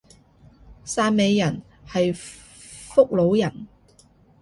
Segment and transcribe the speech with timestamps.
[0.83, 3.67] 汕尾人係福佬人